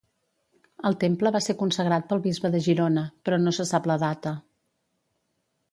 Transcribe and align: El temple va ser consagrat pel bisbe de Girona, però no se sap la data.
El 0.89 0.95
temple 1.03 1.31
va 1.35 1.41
ser 1.47 1.55
consagrat 1.59 2.07
pel 2.13 2.23
bisbe 2.25 2.51
de 2.57 2.63
Girona, 2.69 3.05
però 3.27 3.41
no 3.45 3.55
se 3.59 3.69
sap 3.75 3.91
la 3.93 3.99
data. 4.07 4.37